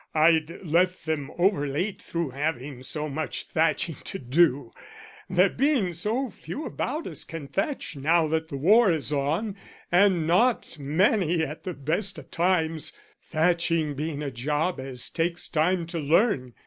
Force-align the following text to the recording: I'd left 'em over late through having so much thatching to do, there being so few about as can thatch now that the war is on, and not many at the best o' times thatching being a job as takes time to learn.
I'd 0.15 0.61
left 0.65 1.07
'em 1.07 1.29
over 1.37 1.67
late 1.67 2.01
through 2.01 2.31
having 2.31 2.81
so 2.81 3.07
much 3.07 3.43
thatching 3.43 3.97
to 4.05 4.17
do, 4.17 4.71
there 5.29 5.47
being 5.47 5.93
so 5.93 6.31
few 6.31 6.65
about 6.65 7.05
as 7.05 7.23
can 7.23 7.47
thatch 7.47 7.95
now 7.95 8.27
that 8.29 8.47
the 8.49 8.57
war 8.57 8.91
is 8.91 9.13
on, 9.13 9.55
and 9.91 10.25
not 10.25 10.79
many 10.79 11.43
at 11.43 11.65
the 11.65 11.73
best 11.75 12.17
o' 12.17 12.23
times 12.23 12.93
thatching 13.21 13.93
being 13.93 14.23
a 14.23 14.31
job 14.31 14.79
as 14.79 15.07
takes 15.07 15.47
time 15.47 15.85
to 15.85 15.99
learn. 15.99 16.55